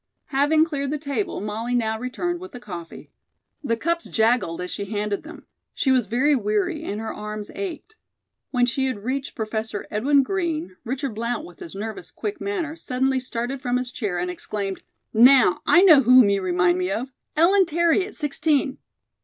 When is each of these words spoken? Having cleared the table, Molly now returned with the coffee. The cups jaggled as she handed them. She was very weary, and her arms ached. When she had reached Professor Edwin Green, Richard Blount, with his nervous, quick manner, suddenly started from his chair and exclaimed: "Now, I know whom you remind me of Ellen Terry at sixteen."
Having 0.33 0.65
cleared 0.65 0.89
the 0.89 0.97
table, 0.97 1.41
Molly 1.41 1.75
now 1.75 1.99
returned 1.99 2.39
with 2.39 2.53
the 2.53 2.59
coffee. 2.59 3.11
The 3.63 3.77
cups 3.77 4.05
jaggled 4.05 4.59
as 4.59 4.71
she 4.71 4.85
handed 4.85 5.21
them. 5.21 5.45
She 5.75 5.91
was 5.91 6.07
very 6.07 6.35
weary, 6.35 6.81
and 6.81 6.99
her 6.99 7.13
arms 7.13 7.51
ached. 7.53 7.97
When 8.49 8.65
she 8.65 8.87
had 8.87 9.03
reached 9.03 9.35
Professor 9.35 9.85
Edwin 9.91 10.23
Green, 10.23 10.75
Richard 10.83 11.13
Blount, 11.13 11.45
with 11.45 11.59
his 11.59 11.75
nervous, 11.75 12.09
quick 12.09 12.41
manner, 12.41 12.75
suddenly 12.75 13.19
started 13.19 13.61
from 13.61 13.77
his 13.77 13.91
chair 13.91 14.17
and 14.17 14.31
exclaimed: 14.31 14.81
"Now, 15.13 15.61
I 15.67 15.83
know 15.83 16.01
whom 16.01 16.29
you 16.31 16.41
remind 16.41 16.79
me 16.79 16.89
of 16.89 17.09
Ellen 17.37 17.67
Terry 17.67 18.03
at 18.03 18.15
sixteen." 18.15 18.79